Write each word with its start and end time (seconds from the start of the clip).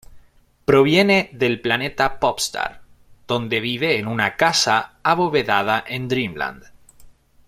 Proviene 0.65 1.29
del 1.31 1.61
planeta 1.61 2.17
Pop 2.17 2.39
Star, 2.39 2.81
donde 3.27 3.59
vive 3.59 3.99
en 3.99 4.07
una 4.07 4.35
casa 4.35 4.93
abovedada 5.03 5.83
en 5.85 6.07
Dream 6.07 6.35
Land. 6.35 6.63